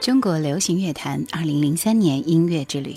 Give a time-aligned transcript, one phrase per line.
[0.00, 2.94] 中国流行乐坛，二零零三年音乐之旅。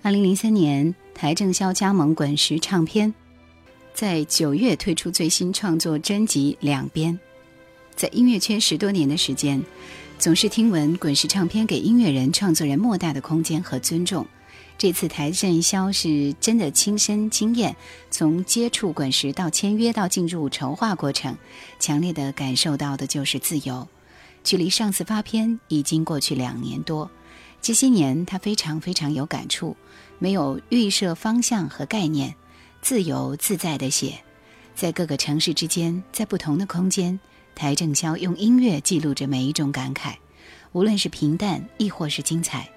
[0.00, 3.12] 二零零三年，邰正宵加盟滚石唱片，
[3.92, 7.12] 在九月推出最新创作专辑《两边》。
[7.94, 9.62] 在音乐圈十多年的时间，
[10.18, 14.26] 总是听闻滚石唱片给音乐人、创作人莫大的空间和尊重。
[14.78, 17.76] 这次邰正宵是真的亲身经验，
[18.10, 21.36] 从接触滚石到签约到进入筹划过程，
[21.78, 23.86] 强烈的感受到的就是自由。
[24.46, 27.10] 距离上次发片已经过去两年多，
[27.60, 29.76] 这些年他非常非常有感触，
[30.20, 32.32] 没有预设方向和概念，
[32.80, 34.22] 自由自在地写，
[34.76, 37.18] 在各个城市之间，在不同的空间，
[37.56, 40.14] 邰正宵用音乐记录着每一种感慨，
[40.70, 42.70] 无论是平淡亦或是精彩，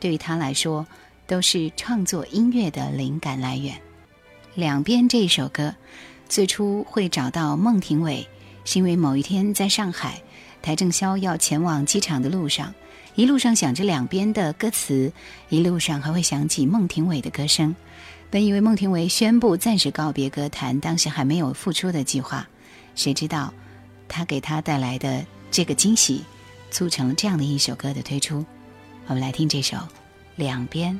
[0.00, 0.84] 对于他来说，
[1.28, 3.80] 都是创作音乐的灵感来源。
[4.56, 5.72] 两边这首歌，
[6.28, 8.26] 最初会找到孟庭苇，
[8.64, 10.20] 是因为某一天在上海。
[10.62, 12.72] 邰正宵要前往机场的路上，
[13.16, 15.12] 一路上想着两边的歌词，
[15.48, 17.74] 一路上还会想起孟庭苇的歌声。
[18.30, 22.48] 本以为孟庭苇宣布暂时告别歌坛，当时还没有复出的计划，
[22.94, 23.52] 谁知道
[24.08, 26.24] 他给他带来的这个惊喜，
[26.70, 28.44] 促成了这样的一首歌的推出。
[29.08, 29.76] 我们来听这首
[30.36, 30.92] 《两边》。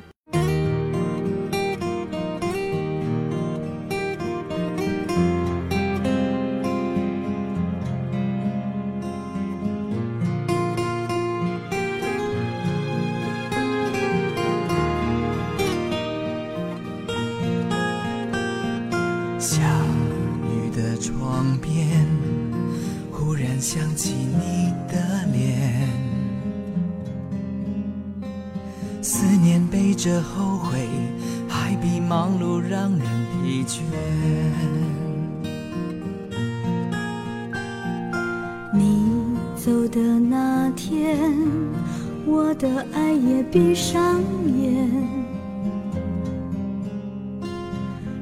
[42.25, 44.89] 我的爱也闭上眼，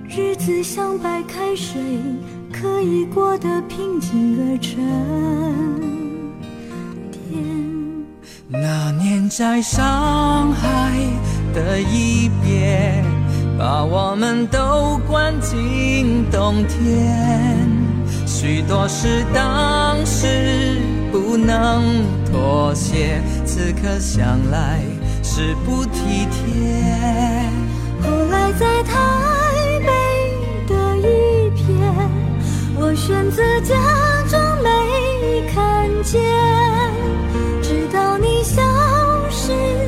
[0.10, 1.80] 日子像白开水，
[2.52, 4.78] 可以过得平静而沉
[7.12, 8.04] 点
[8.48, 10.94] 那年在上海
[11.54, 13.04] 的一别，
[13.60, 17.70] 把我们都关进冬天。
[18.26, 20.80] 许多事当时
[21.12, 21.84] 不能
[22.26, 23.22] 妥协。
[23.64, 24.80] 此刻想来
[25.22, 27.44] 是不体贴。
[28.02, 31.94] 后来在台北的一片，
[32.80, 33.76] 我选择假
[34.28, 36.20] 装没看见，
[37.62, 38.60] 直到你消
[39.30, 39.81] 失。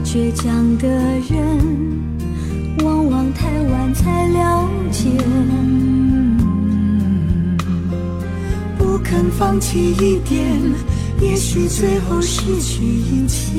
[0.04, 0.88] 倔强的
[1.28, 1.98] 人，
[2.84, 5.10] 往往太晚才了解，
[8.78, 10.47] 不肯放弃一点，
[11.21, 13.50] 也许最后失去一切。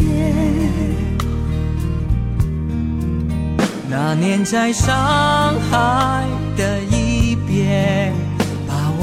[3.90, 6.24] 那年在上海
[6.58, 8.31] 的一边。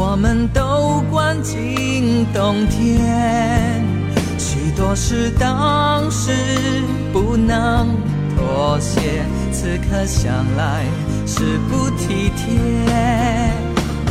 [0.00, 3.84] 我们都关进冬天，
[4.38, 6.30] 许多事当时
[7.12, 7.88] 不能
[8.36, 9.00] 妥协，
[9.50, 10.84] 此刻想来
[11.26, 12.94] 是不体贴。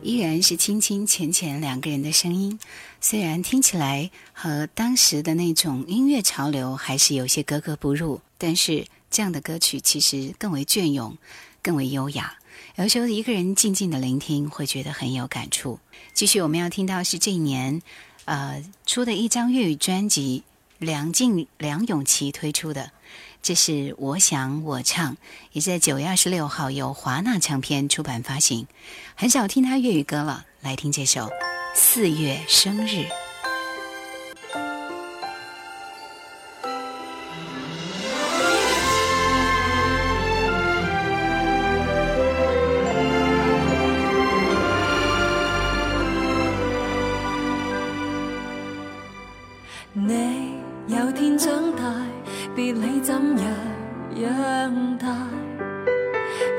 [0.02, 2.58] 依然是清清浅浅两个人的声音，
[3.02, 11.18] 虽然听起来和当时的那种音乐潮流还是有些格格不入，但是这样的歌曲其实更为隽永，
[11.62, 12.38] 更为优雅。
[12.78, 15.80] 有时候一个人静静的聆听，会觉得很有感触。
[16.14, 17.82] 继续，我们要听到是这一年，
[18.24, 20.44] 呃，出的一张粤语专辑，
[20.78, 22.92] 梁静、梁咏琪推出的。
[23.42, 25.16] 这是我想我唱，
[25.54, 28.68] 也在九月二十六号由华纳唱片出版发行。
[29.16, 31.22] 很少听他粤语歌了，来听这首
[31.74, 32.90] 《四月生日》。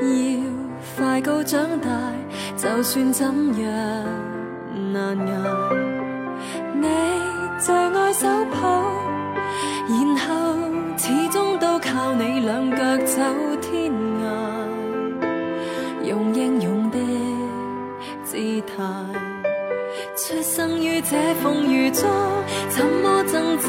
[0.01, 0.07] 要
[0.97, 1.89] 快高长大，
[2.57, 3.27] 就算怎
[3.63, 4.07] 样
[4.93, 5.77] 难挨。
[6.75, 6.89] 你
[7.59, 8.83] 最爱手抱，
[9.89, 10.55] 然后
[10.97, 13.23] 始终都靠你两脚走
[13.61, 16.99] 天涯，用英勇的
[18.25, 18.83] 姿态。
[20.17, 22.09] 出生于这风雨中，
[22.71, 23.69] 怎么挣扎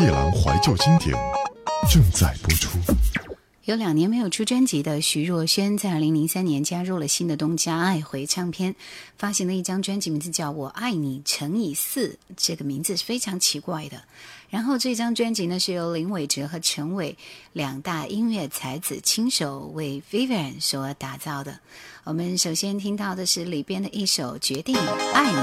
[0.06, 1.10] 夜郎怀旧经典
[1.90, 2.78] 正在播出。
[3.64, 8.76] 有两年没有出专辑的徐若瑄，在二零零三年加入了新的东家爱回唱片，
[9.18, 12.06] 发行了一张专辑，名字叫《我爱你乘以四》。
[12.36, 14.00] 这个名字是非常奇怪的。
[14.48, 17.18] 然后这张专辑呢，是由林伟哲和陈伟
[17.52, 21.58] 两大音乐才子亲手为 Vivian 所打造的。
[22.04, 25.38] 我们首先听到的是里边的一首《决定爱你》。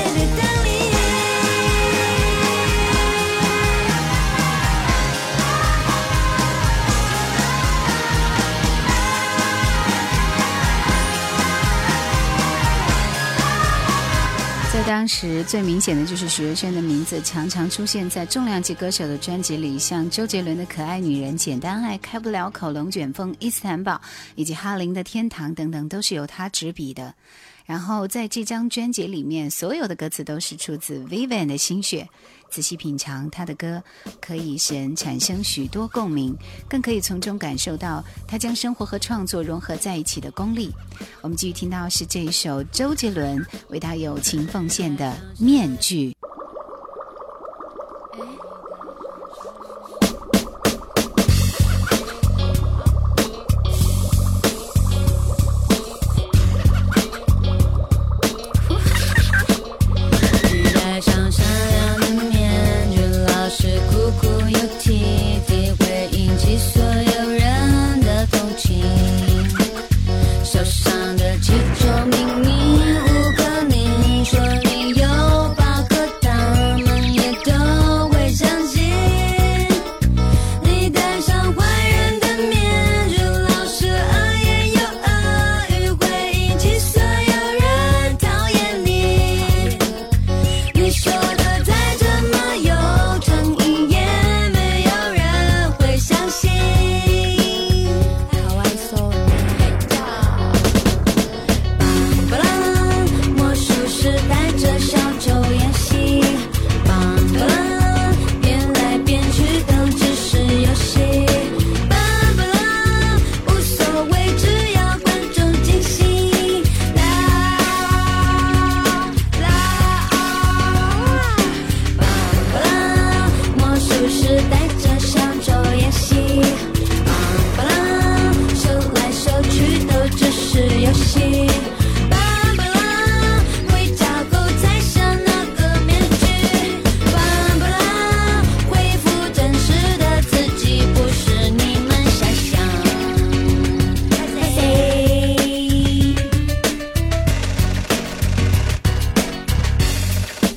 [14.70, 23.94] 在当时最明显的就是徐若瑄的名字常常出现在重量级歌手的专辑里，像周杰伦的《可爱女人》《简单爱》《开不了口》《龙卷风》《伊斯坦堡》，
[24.36, 27.12] 以及哈林的《天堂》等等，都是由他执笔的。
[27.68, 32.08] 然后在这张专辑里面，所有的歌词都是出自 Vivian 的心血。
[32.48, 33.84] 仔细品尝他的歌，
[34.22, 36.34] 可以使人产生许多共鸣，
[36.66, 40.70] 更可以从中感受到他将生活和创作融合在一起的功力。
[41.20, 46.10] 我们继续听到是这一首周杰伦为他友情奉献的《面具》。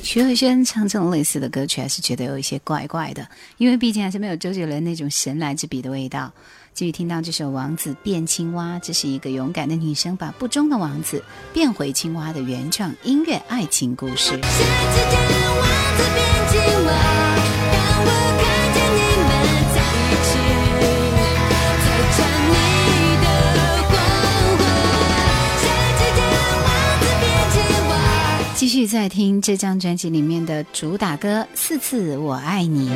[0.04, 6.28] 徐若瑄唱这种类似的歌曲，还是觉得有一些怪怪的，因为毕竟还是没有周杰伦那种神来之笔的味道。
[6.74, 11.22] 继续听到这首《王子变青蛙》，这是一个勇敢的女生把不忠的王子
[11.52, 14.38] 变回青蛙的原创音乐爱情故事。
[28.72, 32.88] 继续在听这张专辑里面的主打歌《四次我爱你》。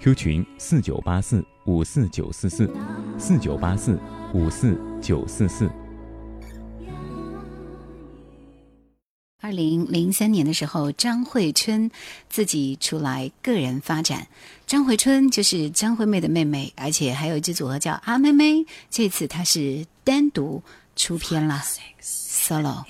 [0.00, 1.44] ，Q 群四九八四。
[1.66, 2.70] 五四九四四
[3.18, 3.98] 四九八四
[4.32, 5.68] 五四九四四。
[9.42, 11.90] 二零零三年的时候，张惠春
[12.30, 14.26] 自己出来个人发展。
[14.66, 18.64] 张惠春就是张惠妹的妹妹，而且还有一支组合叫阿妹妹。
[18.90, 20.62] 这次她是单独
[20.96, 21.60] 出片了
[22.02, 22.84] s o l o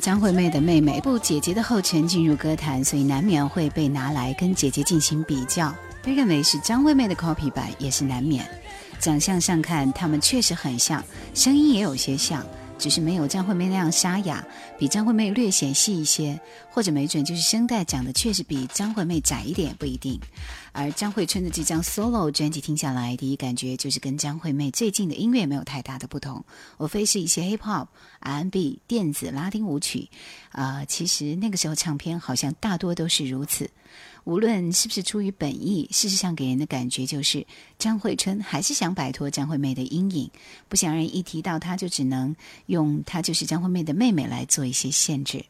[0.00, 8.42] 张惠妹的妹妹，步姐姐的后尘进入歌坛，所以难免会被拿来跟姐姐进行比较，被认为是张惠妹的 copy 版也是难免。
[8.98, 12.42] 长相上看，她们确实很像，声音也有些像，
[12.78, 14.42] 只是没有张惠妹那样沙哑，
[14.78, 20.18] 比张惠妹略显细一些，或者没准就是声带长得确实比张惠妹窄一点，不一定。
[20.72, 26.42] 而张惠春的这张 solo 专辑听下来，第一感觉就是跟张惠妹最近的音乐没有太大的不同，
[26.78, 27.88] 无非是一些 hip hop。
[28.20, 30.08] R&B 电子拉丁舞曲，
[30.50, 33.70] 啊，其实那个时候唱片好像大多都是如此，
[34.24, 37.46] 无论是不是出于本意，事实上给人的感觉就是
[37.78, 40.30] 张惠春还是想摆脱张惠妹的阴影，
[40.68, 45.46] 不想让人一提到她就只能用“她就是张惠妹的妹妹”来做一些限制。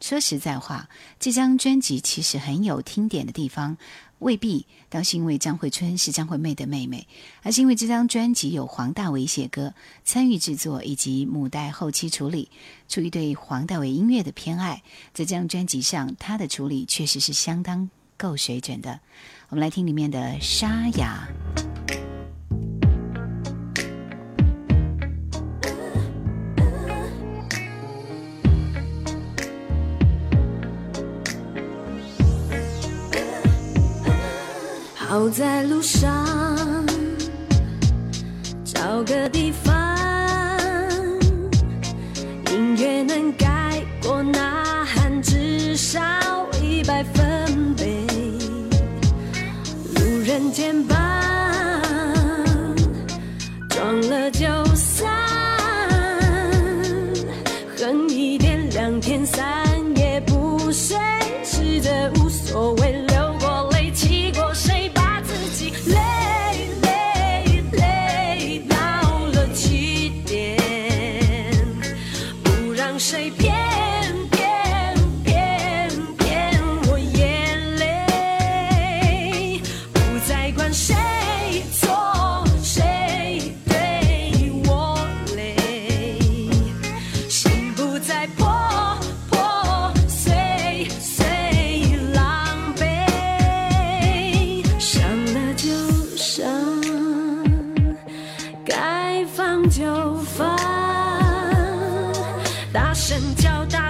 [0.00, 0.88] 说实在话，
[1.20, 3.76] 这张专辑其实很有听点的地方。
[4.20, 7.06] 未必，倒是因为张惠春是张惠妹的妹妹，
[7.42, 9.74] 而是因为这张专辑有黄大炜写歌、
[10.04, 12.48] 参与制作以及母带后期处理。
[12.88, 14.76] 出于对黄大炜音乐的偏爱，
[15.12, 19.00] 在这张专辑上，他的处理确实是相当够水准的。
[19.50, 21.28] 我们来听里面的《沙哑》。
[35.16, 36.26] 走在路上，
[38.66, 39.72] 找个地方，
[42.52, 45.98] 音乐能盖过呐喊至少
[46.62, 48.02] 一百分贝，
[49.94, 50.95] 路人听。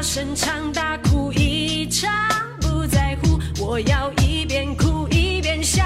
[0.07, 2.09] 声唱，大哭一场，
[2.61, 5.83] 不在乎，我要一边哭一边笑。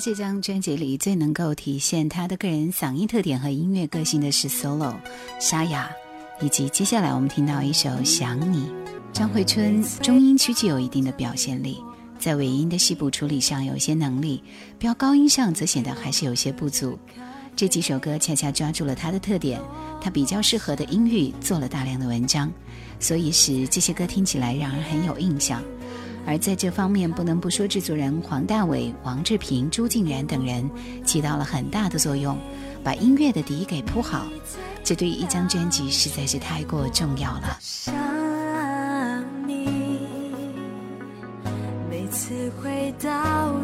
[0.00, 4.94] 这张专辑里最能够体现他的个人嗓音特点和音乐个性的是 solo
[5.40, 5.90] 沙哑，
[6.40, 8.66] 以及接下来我们听到一首《想你》，
[9.12, 11.82] 张惠春中音区具有一定的表现力，
[12.16, 14.40] 在尾音的细部处理上有些能力，
[14.78, 16.96] 飙高音上则显得还是有些不足。
[17.56, 19.60] 这几首歌恰恰抓住了他的特点，
[20.00, 22.48] 他比较适合的音域做了大量的文章，
[23.00, 25.60] 所以使这些歌听起来让人很有印象。
[26.26, 30.68] 而在这方面，不能不说制作人黄大炜、王志平、朱静然等人
[31.04, 32.36] 起到了很大的作用，
[32.82, 34.26] 把音乐的底给铺好，
[34.84, 37.56] 这对一张专辑实在是太过重要了。
[37.60, 37.94] 想
[39.46, 40.00] 你，
[41.90, 43.08] 每次回到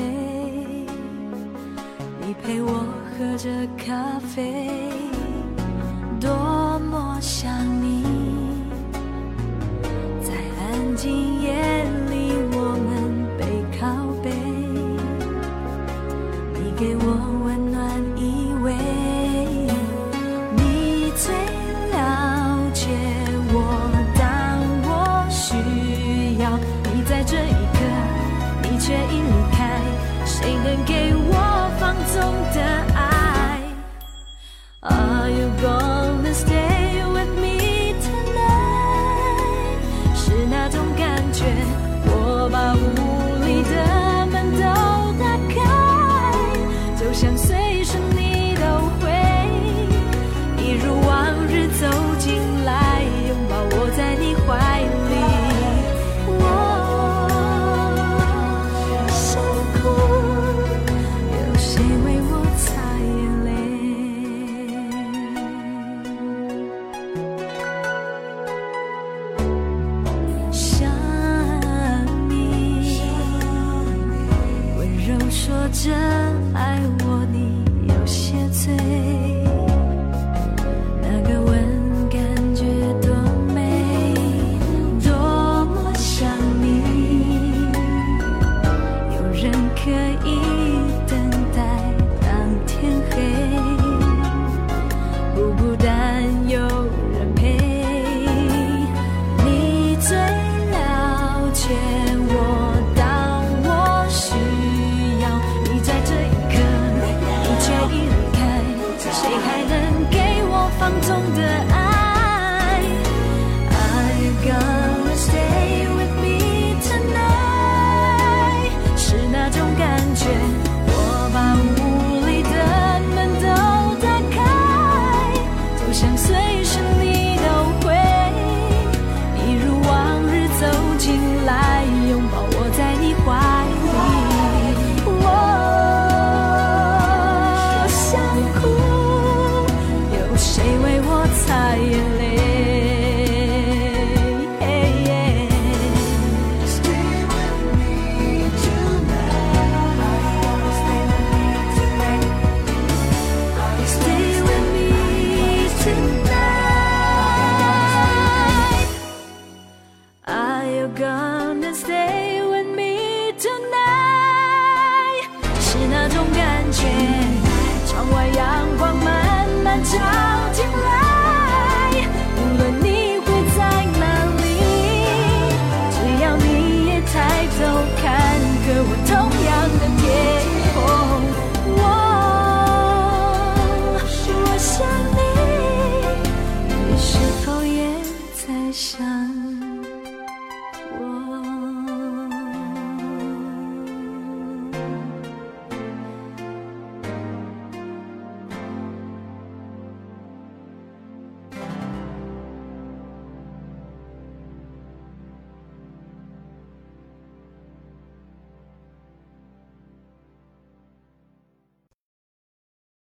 [2.25, 2.85] 你陪我
[3.17, 4.69] 喝着咖啡，
[6.19, 6.29] 多
[6.89, 7.49] 么想
[7.83, 8.02] 你。
[11.05, 11.11] 今
[11.43, 12.02] 夜。